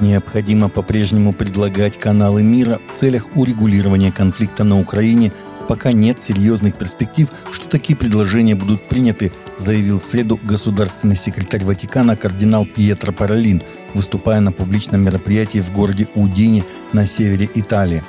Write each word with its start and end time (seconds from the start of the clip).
Необходимо 0.00 0.70
по-прежнему 0.70 1.34
предлагать 1.34 1.98
каналы 1.98 2.42
мира 2.42 2.80
в 2.92 2.96
целях 2.96 3.36
урегулирования 3.36 4.10
конфликта 4.10 4.64
на 4.64 4.80
Украине, 4.80 5.30
пока 5.68 5.92
нет 5.92 6.18
серьезных 6.20 6.74
перспектив, 6.74 7.28
что 7.52 7.68
такие 7.68 7.96
предложения 7.96 8.54
будут 8.54 8.88
приняты, 8.88 9.30
заявил 9.58 10.00
в 10.00 10.06
среду 10.06 10.40
государственный 10.42 11.16
секретарь 11.16 11.64
Ватикана 11.64 12.16
кардинал 12.16 12.64
Пьетро 12.64 13.12
Паралин, 13.12 13.62
выступая 13.92 14.40
на 14.40 14.52
публичном 14.52 15.02
мероприятии 15.02 15.58
в 15.58 15.70
городе 15.70 16.08
Удине 16.14 16.64
на 16.94 17.06
севере 17.06 17.48
Италии. 17.54 18.02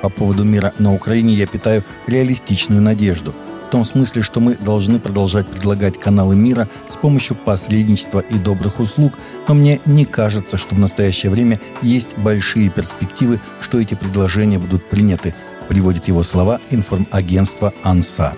По 0.00 0.08
поводу 0.08 0.44
мира 0.44 0.72
на 0.78 0.94
Украине 0.94 1.34
я 1.34 1.46
питаю 1.46 1.84
реалистичную 2.06 2.80
надежду– 2.80 3.34
том 3.74 3.84
смысле, 3.84 4.22
что 4.22 4.38
мы 4.38 4.54
должны 4.54 5.00
продолжать 5.00 5.48
предлагать 5.48 5.98
каналы 5.98 6.36
мира 6.36 6.68
с 6.88 6.94
помощью 6.94 7.34
посредничества 7.34 8.20
и 8.20 8.38
добрых 8.38 8.78
услуг, 8.78 9.14
но 9.48 9.54
мне 9.54 9.80
не 9.84 10.04
кажется, 10.04 10.56
что 10.56 10.76
в 10.76 10.78
настоящее 10.78 11.32
время 11.32 11.58
есть 11.82 12.16
большие 12.16 12.70
перспективы, 12.70 13.40
что 13.60 13.80
эти 13.80 13.94
предложения 13.94 14.60
будут 14.60 14.88
приняты, 14.88 15.34
приводит 15.68 16.06
его 16.06 16.22
слова 16.22 16.60
информагентство 16.70 17.74
«Анса». 17.82 18.36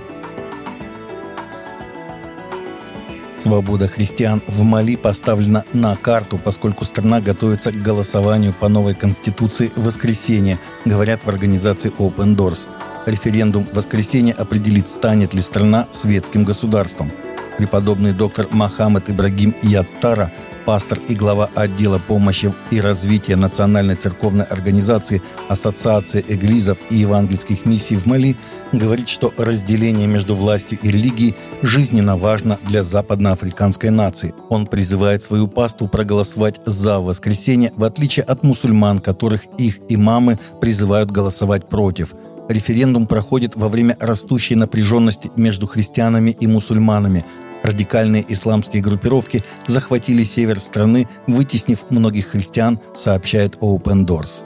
Свобода 3.38 3.86
христиан 3.86 4.42
в 4.46 4.62
Мали 4.62 4.96
поставлена 4.96 5.64
на 5.72 5.94
карту, 5.96 6.38
поскольку 6.42 6.84
страна 6.84 7.20
готовится 7.20 7.70
к 7.70 7.82
голосованию 7.82 8.54
по 8.54 8.68
новой 8.68 8.94
конституции 8.94 9.70
в 9.76 9.84
воскресенье, 9.84 10.58
говорят 10.84 11.24
в 11.24 11.28
организации 11.28 11.92
Open 11.98 12.34
Doors. 12.34 12.66
Референдум 13.04 13.66
в 13.66 13.74
воскресенье 13.74 14.34
определит, 14.34 14.88
станет 14.88 15.34
ли 15.34 15.40
страна 15.40 15.86
светским 15.92 16.44
государством. 16.44 17.12
Преподобный 17.58 18.12
доктор 18.12 18.48
Махамед 18.50 19.08
Ибрагим 19.08 19.54
Яттара, 19.62 20.30
пастор 20.66 20.98
и 21.08 21.14
глава 21.14 21.48
отдела 21.54 21.98
помощи 21.98 22.52
и 22.70 22.80
развития 22.82 23.36
Национальной 23.36 23.94
церковной 23.94 24.44
организации 24.44 25.22
Ассоциации 25.48 26.22
эглизов 26.28 26.76
и 26.90 26.96
евангельских 26.96 27.64
миссий 27.64 27.96
в 27.96 28.04
Мали, 28.04 28.36
говорит, 28.72 29.08
что 29.08 29.32
разделение 29.38 30.06
между 30.06 30.34
властью 30.34 30.78
и 30.82 30.90
религией 30.90 31.34
жизненно 31.62 32.18
важно 32.18 32.58
для 32.68 32.82
западноафриканской 32.82 33.88
нации. 33.88 34.34
Он 34.50 34.66
призывает 34.66 35.22
свою 35.22 35.48
паству 35.48 35.88
проголосовать 35.88 36.60
за 36.66 37.00
воскресенье, 37.00 37.72
в 37.74 37.84
отличие 37.84 38.24
от 38.24 38.42
мусульман, 38.42 38.98
которых 38.98 39.46
их 39.56 39.78
имамы 39.88 40.38
призывают 40.60 41.10
голосовать 41.10 41.68
против– 41.70 42.12
Референдум 42.48 43.06
проходит 43.06 43.56
во 43.56 43.68
время 43.68 43.96
растущей 43.98 44.54
напряженности 44.54 45.30
между 45.36 45.66
христианами 45.66 46.30
и 46.30 46.46
мусульманами. 46.46 47.24
Радикальные 47.66 48.24
исламские 48.28 48.80
группировки 48.80 49.42
захватили 49.66 50.22
север 50.22 50.60
страны, 50.60 51.08
вытеснив 51.26 51.90
многих 51.90 52.28
христиан, 52.28 52.78
сообщает 52.94 53.56
Open 53.56 54.06
Doors. 54.06 54.44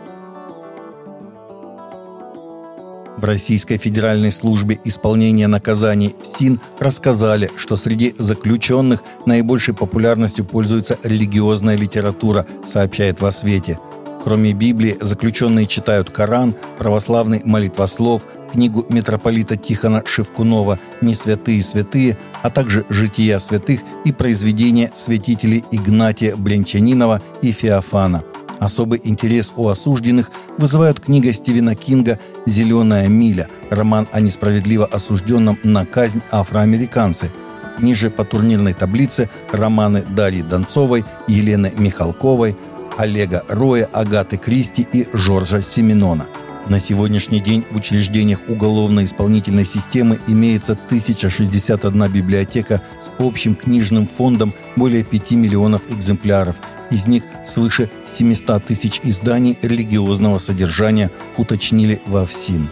В 3.18 3.24
Российской 3.24 3.76
Федеральной 3.76 4.32
службе 4.32 4.80
исполнения 4.84 5.48
наказаний 5.48 6.14
СИН 6.22 6.60
рассказали, 6.78 7.50
что 7.58 7.76
среди 7.76 8.14
заключенных 8.16 9.02
наибольшей 9.26 9.74
популярностью 9.74 10.46
пользуется 10.46 10.98
религиозная 11.02 11.76
литература, 11.76 12.46
сообщает 12.64 13.20
в 13.20 13.26
«Освете». 13.26 13.78
Кроме 14.22 14.52
Библии, 14.52 14.98
заключенные 15.00 15.66
читают 15.66 16.10
Коран, 16.10 16.54
православный 16.78 17.40
молитвослов, 17.44 18.22
книгу 18.52 18.84
митрополита 18.90 19.56
Тихона 19.56 20.02
Шевкунова 20.04 20.78
«Не 21.00 21.14
святые 21.14 21.62
святые», 21.62 22.18
а 22.42 22.50
также 22.50 22.84
«Жития 22.90 23.38
святых» 23.38 23.80
и 24.04 24.12
произведения 24.12 24.90
святителей 24.94 25.64
Игнатия 25.70 26.36
Брянчанинова 26.36 27.22
и 27.40 27.52
Феофана. 27.52 28.22
Особый 28.58 29.00
интерес 29.02 29.54
у 29.56 29.68
осужденных 29.68 30.30
вызывают 30.58 31.00
книга 31.00 31.32
Стивена 31.32 31.74
Кинга 31.74 32.18
«Зеленая 32.44 33.08
миля», 33.08 33.48
роман 33.70 34.06
о 34.12 34.20
несправедливо 34.20 34.84
осужденном 34.84 35.58
на 35.62 35.86
казнь 35.86 36.20
афроамериканце. 36.30 37.32
Ниже 37.78 38.10
по 38.10 38.26
турнирной 38.26 38.74
таблице 38.74 39.30
романы 39.50 40.02
Дарьи 40.02 40.42
Донцовой, 40.42 41.06
Елены 41.26 41.72
Михалковой– 41.74 42.54
Олега 43.00 43.42
Роя, 43.48 43.88
Агаты 43.94 44.36
Кристи 44.36 44.86
и 44.92 45.08
Жоржа 45.14 45.62
Семенона. 45.62 46.26
На 46.68 46.78
сегодняшний 46.78 47.40
день 47.40 47.64
в 47.70 47.76
учреждениях 47.76 48.40
уголовно-исполнительной 48.46 49.64
системы 49.64 50.20
имеется 50.26 50.72
1061 50.74 52.12
библиотека 52.12 52.82
с 53.00 53.10
общим 53.18 53.54
книжным 53.54 54.06
фондом 54.06 54.52
более 54.76 55.02
5 55.02 55.30
миллионов 55.30 55.90
экземпляров. 55.90 56.56
Из 56.90 57.06
них 57.06 57.22
свыше 57.42 57.88
700 58.06 58.66
тысяч 58.66 59.00
изданий 59.02 59.58
религиозного 59.62 60.36
содержания 60.36 61.10
уточнили 61.38 62.02
во 62.04 62.26
ВСИН. 62.26 62.68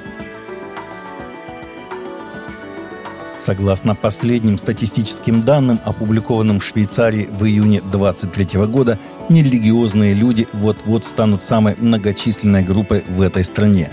Согласно 3.48 3.94
последним 3.94 4.58
статистическим 4.58 5.40
данным, 5.40 5.80
опубликованным 5.82 6.60
в 6.60 6.64
Швейцарии 6.66 7.26
в 7.30 7.46
июне 7.46 7.80
2023 7.80 8.66
года, 8.66 8.98
нерелигиозные 9.30 10.12
люди 10.12 10.46
вот-вот 10.52 11.06
станут 11.06 11.44
самой 11.44 11.74
многочисленной 11.78 12.62
группой 12.62 13.02
в 13.08 13.22
этой 13.22 13.44
стране. 13.44 13.90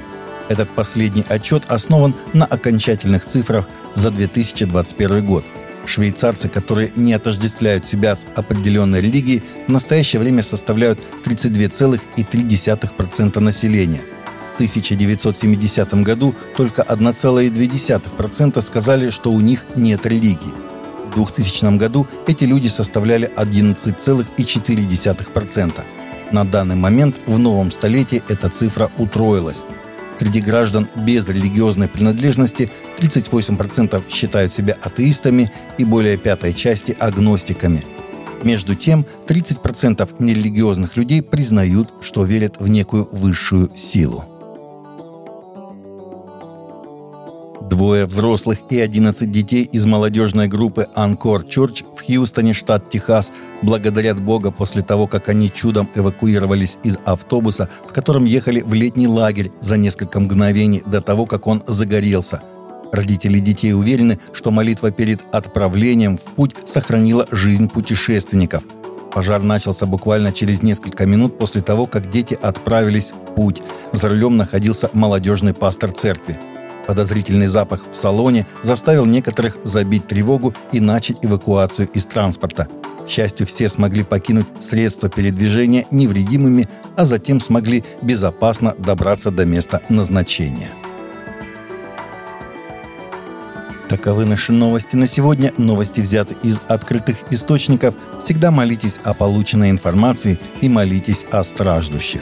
Этот 0.50 0.70
последний 0.72 1.24
отчет 1.30 1.64
основан 1.70 2.14
на 2.34 2.44
окончательных 2.44 3.24
цифрах 3.24 3.70
за 3.94 4.12
2021 4.12 5.26
год. 5.26 5.46
Швейцарцы, 5.86 6.50
которые 6.50 6.92
не 6.98 7.14
отождествляют 7.14 7.88
себя 7.88 8.18
с 8.18 8.28
определенной 8.36 9.00
религией, 9.00 9.42
в 9.68 9.72
настоящее 9.72 10.20
время 10.20 10.44
составляют 10.44 11.00
32,3% 11.24 13.40
населения– 13.40 14.02
1970 14.56 15.94
году 16.04 16.34
только 16.56 16.82
1,2% 16.82 18.62
сказали, 18.62 19.10
что 19.10 19.32
у 19.32 19.42
них 19.42 19.66
нет 19.76 20.06
религии. 20.06 20.54
В 21.12 21.16
2000 21.16 21.78
году 21.78 22.08
эти 22.28 22.46
люди 22.46 22.68
составляли 22.68 23.32
11,4%. 23.36 25.84
На 26.32 26.46
данный 26.46 26.76
момент 26.76 27.18
в 27.28 27.38
новом 27.38 27.70
столетии 27.72 28.24
эта 28.28 28.50
цифра 28.50 28.90
утроилась. 28.98 29.64
Среди 30.20 30.42
граждан 30.42 30.88
без 30.96 31.28
религиозной 31.28 31.90
принадлежности 31.90 32.72
38% 32.98 34.04
считают 34.10 34.54
себя 34.54 34.78
атеистами 34.82 35.52
и 35.78 35.84
более 35.84 36.18
пятой 36.18 36.54
части 36.54 36.96
агностиками. 37.00 37.84
Между 38.44 38.76
тем, 38.76 39.06
30% 39.28 40.16
нерелигиозных 40.20 40.98
людей 40.98 41.22
признают, 41.22 41.90
что 42.02 42.24
верят 42.24 42.56
в 42.60 42.68
некую 42.70 43.08
высшую 43.12 43.70
силу. 43.76 44.26
Двое 47.62 48.06
взрослых 48.06 48.60
и 48.70 48.80
11 48.80 49.32
детей 49.32 49.64
из 49.64 49.86
молодежной 49.86 50.48
группы 50.48 50.88
«Анкор 50.94 51.44
Чурч» 51.44 51.84
в 51.96 52.06
Хьюстоне, 52.06 52.54
штат 52.54 52.90
Техас, 52.90 53.32
благодарят 53.62 54.22
Бога 54.22 54.52
после 54.52 54.82
того, 54.82 55.08
как 55.08 55.30
они 55.30 55.52
чудом 55.52 55.90
эвакуировались 55.96 56.78
из 56.84 56.98
автобуса, 57.06 57.70
в 57.88 57.94
котором 57.94 58.26
ехали 58.26 58.62
в 58.62 58.74
летний 58.74 59.08
лагерь 59.08 59.52
за 59.62 59.78
несколько 59.78 60.20
мгновений 60.20 60.84
до 60.86 61.02
того, 61.02 61.26
как 61.26 61.48
он 61.48 61.64
загорелся. 61.66 62.42
Родители 62.92 63.40
детей 63.40 63.74
уверены, 63.74 64.20
что 64.34 64.52
молитва 64.52 64.92
перед 64.92 65.24
отправлением 65.34 66.18
в 66.18 66.22
путь 66.22 66.56
сохранила 66.66 67.26
жизнь 67.32 67.70
путешественников. 67.70 68.64
Пожар 69.14 69.42
начался 69.42 69.86
буквально 69.86 70.34
через 70.34 70.62
несколько 70.62 71.06
минут 71.06 71.38
после 71.38 71.62
того, 71.62 71.88
как 71.88 72.10
дети 72.12 72.38
отправились 72.40 73.12
в 73.12 73.34
путь. 73.34 73.62
За 73.94 74.10
рулем 74.10 74.36
находился 74.36 74.90
молодежный 74.94 75.54
пастор 75.54 75.92
церкви. 75.92 76.38
Подозрительный 76.88 77.48
запах 77.48 77.82
в 77.92 77.96
салоне 77.96 78.46
заставил 78.62 79.06
некоторых 79.06 79.58
забить 79.64 80.08
тревогу 80.08 80.54
и 80.72 80.80
начать 80.80 81.18
эвакуацию 81.24 81.88
из 81.94 82.06
транспорта. 82.06 82.68
К 83.06 83.10
счастью, 83.10 83.46
все 83.48 83.70
смогли 83.70 84.04
покинуть 84.04 84.48
средства 84.62 85.10
передвижения 85.10 85.86
невредимыми, 85.92 86.68
а 86.96 87.06
затем 87.06 87.40
смогли 87.40 87.84
безопасно 88.02 88.76
добраться 88.78 89.32
до 89.32 89.46
места 89.46 89.82
назначения. 89.90 90.70
Таковы 93.88 94.26
наши 94.26 94.52
новости 94.52 94.96
на 94.96 95.06
сегодня. 95.06 95.54
Новости 95.58 96.02
взяты 96.02 96.36
из 96.42 96.60
открытых 96.68 97.18
источников. 97.30 97.94
Всегда 98.20 98.50
молитесь 98.50 99.00
о 99.04 99.14
полученной 99.14 99.70
информации 99.70 100.40
и 100.62 100.70
молитесь 100.70 101.24
о 101.32 101.44
страждущих. 101.44 102.22